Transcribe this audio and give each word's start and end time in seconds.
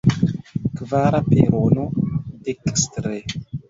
Kvara 0.79 1.21
perono, 1.29 1.87
dekstre. 2.49 3.19